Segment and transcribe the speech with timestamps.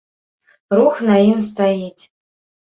[0.79, 2.03] Рух на ім стаіць.